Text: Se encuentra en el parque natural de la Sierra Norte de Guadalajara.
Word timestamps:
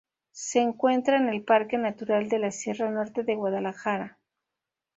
Se 0.31 0.57
encuentra 0.57 1.17
en 1.17 1.29
el 1.29 1.43
parque 1.43 1.77
natural 1.77 2.27
de 2.27 2.39
la 2.39 2.49
Sierra 2.49 2.89
Norte 2.89 3.21
de 3.21 3.35
Guadalajara. 3.35 4.17